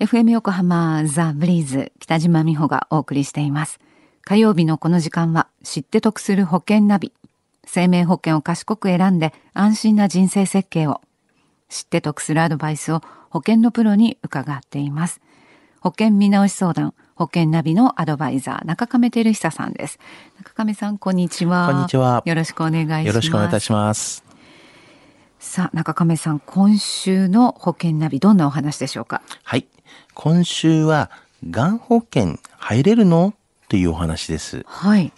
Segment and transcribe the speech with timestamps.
[0.00, 3.78] FM 横浜ザ・ブリーズ北島美穂がお送りしています。
[4.22, 7.12] 火曜日のこの時間は知って得する保険ナビ。
[7.64, 11.00] 生命保険を賢く選んで安心な人生設計を。
[11.68, 15.20] 知って得するアドバイスを保険のプロに伺っています。
[15.80, 20.00] 保険見直し相談、保険ナビのアドバイザー、中亀照久さんです。
[20.38, 21.70] 中亀さん、こんにちは。
[21.70, 22.22] こんにちは。
[22.26, 23.06] よろしくお願いします。
[23.06, 24.24] よろしくお願いいたします。
[25.38, 29.22] さあ、中亀さん、今週の保険ナビ、どんなお話でしょうか？
[29.44, 29.68] はい。
[30.14, 31.10] 今週は、
[31.50, 33.34] がん保険入れるの？
[33.68, 34.64] というお話です。
[34.66, 35.12] はい。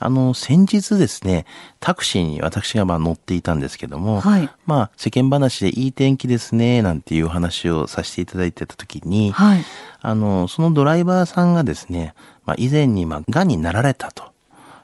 [0.00, 1.46] あの、先日ですね、
[1.80, 9.64] タクシーに私がまあ乗っていたんですけども、はい、まあ、世間話でいい天気ですね、なんていうお話をさせていただいてた時に、はい、
[10.00, 14.33] あの、そのドライバーさんがですね、まあ、以前にまあ、癌になられたと。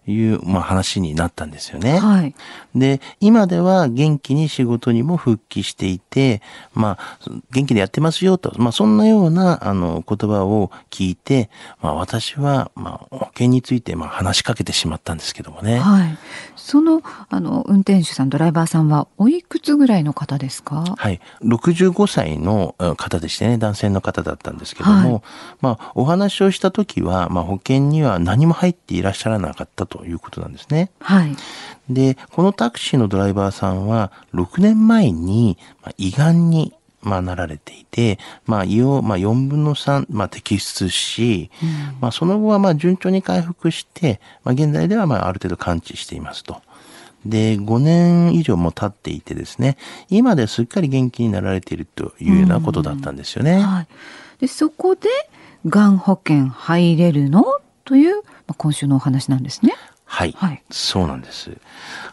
[0.06, 1.98] いう、まあ、話になったんですよね。
[1.98, 2.34] はい。
[2.74, 6.42] で、今では元気に仕事にも復帰していて、
[6.74, 7.18] まあ、
[7.52, 11.50] 元気でやってますよと、まあ、そんなような、あの、言葉を聞いて、
[11.80, 15.78] まあ、私は、まあ、保険について、まあ、話しかけてしまったんですけどもね。
[15.78, 16.18] はい。
[16.56, 20.84] その、あの、運転手さん、ドライバーさんは、おいくつぐらいの方ですか？
[20.96, 21.20] はい。
[21.42, 25.22] 65歳の方でしてね、男性の方だったんですけども、はい、
[25.60, 30.90] まあ、お話をした時は、まあ、保険には何も入っていらっしゃらなかったということなんですね。
[31.00, 31.36] はい。
[31.90, 46.60] で、このタクシーのドライバーさんは、6年前に、まあ、胃がんにまあ、なられていて、まあ、胃を、まあ、4分の3、まあ、摘出し、うん、まあ、その後は、まあ、順調に回復して、まあ、現在では、まあ、ある程度完治していますと。
[47.24, 49.78] で、5年以上も経っていてですね、
[50.10, 53.52] 今ですっかり元気になられているというようなことだったんですよね。
[53.54, 53.86] うん、はい。
[54.38, 55.08] で、そこで、
[55.66, 57.44] がん保険入れるの？
[57.84, 59.74] という、まあ、今週のお話なんですね。
[60.04, 61.56] はい、はい、そうなんです。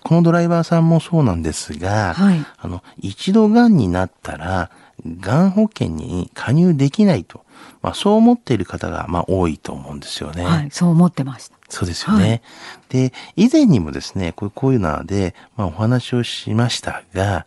[0.04, 4.70] このドライバーさんもそうなんですが、はい、あの、一度癌になったら、
[5.04, 7.44] 癌保険に加入できないと、
[7.82, 10.46] まあ、そう思っている方が、まあ、多いと思うんですよね。
[10.46, 11.58] はい、そう思ってました。
[11.70, 12.30] そうですよね。
[12.30, 17.46] はい、で、以前にもですね、こうこういうので、まあ、お話をしましたが、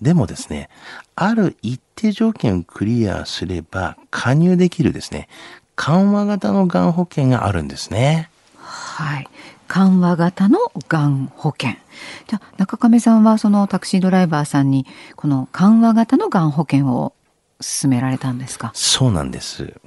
[0.00, 0.70] でもですね、
[1.14, 5.28] ある一定条件をクリアすれば加入できるですね、
[5.82, 8.28] 緩和型のがん保険があるんですね。
[8.54, 9.28] はい。
[9.66, 10.58] 緩和型の
[10.88, 11.70] がん保険。
[12.28, 14.84] じゃあ、中亀さんはそのタクシードライバーさんに、
[15.16, 17.14] この緩和型のがん保険を
[17.80, 18.72] 勧められたんですか？
[18.74, 19.80] そうなんです。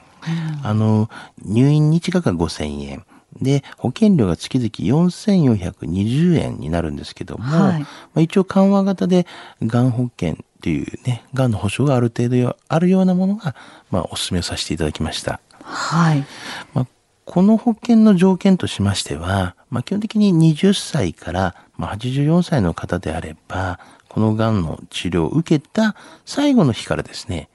[0.64, 1.12] あの、
[1.46, 3.06] 入院日額が5000円。
[3.40, 9.28] で、保険料が月々4420円になるんですけども、はい、まあ、一応緩和型で
[9.62, 13.54] がん保険っていうね、がんの保証がある程度あるようなものが、
[13.92, 15.40] まあ、お勧めさせていただきました。
[15.74, 16.26] はい。
[16.74, 16.88] まあ、
[17.26, 25.96] この保険の条件としましては、まあ、基本的に20歳から84歳の方であれば、この癌の治療を受けた
[26.26, 27.50] 最後の日からですね、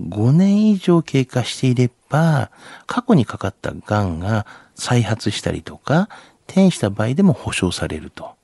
[0.00, 2.50] 5年以上経過していれば、
[2.86, 6.08] 過去にかかった癌が再発したりとか、
[6.48, 8.34] 転移した場合でも保証されると。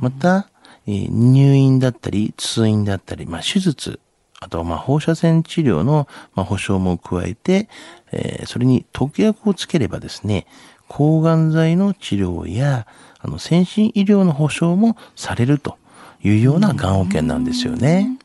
[0.00, 0.48] また、
[0.86, 3.98] えー、入院だったり、通院だったり、まあ、手術、
[4.40, 7.68] あとまあ放射線治療のまあ保証も加えて、
[8.14, 10.46] えー、それに特約をつければですね、
[10.88, 12.86] 抗がん剤の治療や、
[13.18, 15.76] あの、先進医療の保障もされると
[16.22, 18.18] いうようながん保険なんですよね。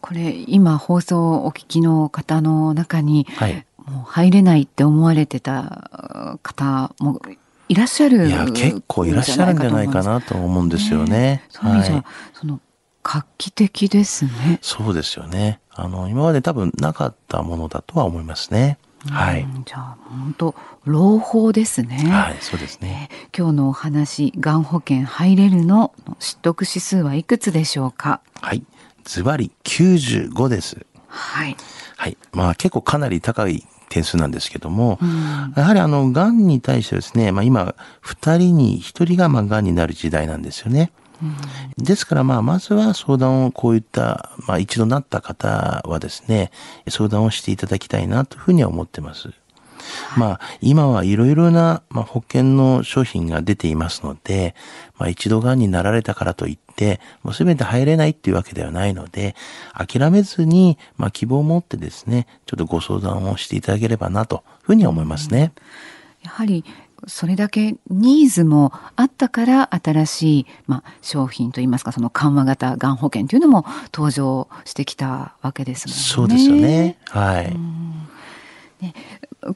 [0.00, 7.20] これ、今放送をお聞きの方の中に、はい、もう入れないって思われてた方も
[7.68, 11.44] いらっしゃるいや、結構いらっしゃるんじゃないかなと思うんですよね。
[11.54, 12.60] はい、その
[13.04, 14.58] 画期的ですね。
[14.62, 15.60] そうですよね。
[15.70, 18.78] あの、今まで多分なかったものだとは思いますね。
[19.10, 19.46] はい。
[19.66, 20.54] じゃあ、本当
[20.86, 21.98] 朗報ですね。
[22.10, 23.10] はい、そうですね。
[23.12, 28.22] えー、今日のお話、がん保険入れるの取得指数はいくつでしょうか？
[28.40, 28.64] はい。
[29.04, 30.86] ズバリ95です。
[31.06, 31.56] はい。
[31.98, 32.16] はい。
[32.32, 40.90] まあ結構かなり高い点数なんですけども、うん、やはりあの、がんに対してですね、まあ今、二人に一人がまあがんになる時代なんですよね。
[41.78, 46.50] ですから、まあ、まずは相談をこういった、まあ、一度なった方はですね、
[46.88, 49.30] 相談をしていただきたいなというふうには思ってます。
[50.16, 54.54] まあ、今はいろいろな、まあ、保険の商品が出ていますので、
[54.98, 59.34] まあ、一度癌になられたからといって、もうすべて入れないっていうわけではないので、
[59.74, 65.52] 諦めずに、まあ、希望を持ってですね、ちょっとご相談をしていただければなというふうに思いますね。
[66.22, 66.64] やはり
[67.06, 76.02] それだけニーズもあったから新しい、まあ、商品といいますかその緩和型がん保険というのも登場してきたわけですもんね。
[76.02, 76.98] そうですよね。
[77.08, 77.56] はい。
[78.80, 78.94] ね、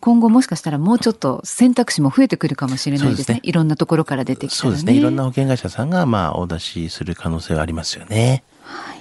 [0.00, 3.24] 今後もしかしたらもうちょっと選択肢も増えてくるかもしれないですね。
[3.24, 4.94] すねいろんなところから出てきた、ね、そうですね。
[4.94, 8.44] いろんな保険会社さんがまあお出しする可能性はありますよね。
[8.62, 8.97] はい。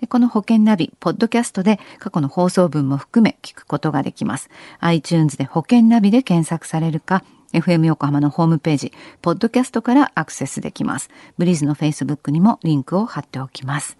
[0.00, 4.48] でこの保険ナビ、ポッドキャストで過去の放送分も含め聞くことができます。
[4.80, 11.10] iTunes で保険ナビで検索されるか、FM 横浜のホームページ、ポッドキャストからアクセスできます。
[11.36, 13.98] ブリーズの Facebook にもリンクを貼っておきます。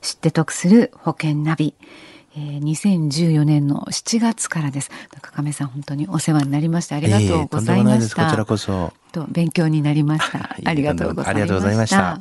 [0.00, 1.76] 知って得する保険ナビ。
[2.34, 4.90] えー、2014年の7月からです。
[5.14, 8.22] 中亀さん本当にお世話になりましてありがとうございました。
[8.22, 8.92] えー、こちらこそ。
[9.10, 10.56] と勉強になり ました。
[10.64, 12.20] ありがとうございました。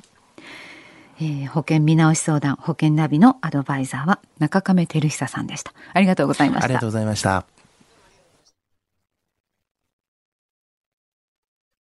[1.22, 5.74] えー、保険見直し相談保険ナビのアドバイザーは中亀照久さんでした。
[5.94, 6.66] ありがとうございました。
[6.66, 7.59] ありがとうございました。